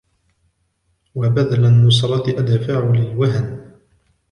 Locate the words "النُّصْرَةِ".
1.65-2.29